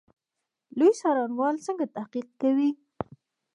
لوی 0.77 0.91
څارنوالي 0.99 1.59
څنګه 1.67 1.85
تحقیق 1.95 2.27
کوي؟ 2.41 2.69